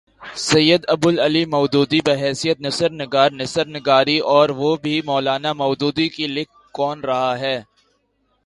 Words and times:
سید 0.49 0.81
ابو 0.93 1.07
الاعلی 1.09 1.43
مودودی، 1.53 1.99
بحیثیت 2.07 2.57
نثر 2.65 2.91
نگار 3.01 3.29
نثر 3.39 3.65
نگاری 3.75 4.17
اور 4.33 4.47
وہ 4.59 4.71
بھی 4.83 4.95
مو 5.07 5.17
لانا 5.25 5.51
مودودی 5.61 6.07
کی! 6.15 6.25
لکھ 6.35 6.53
کون 6.77 6.97
رہا 7.07 7.33
ہے؟ 7.39 7.57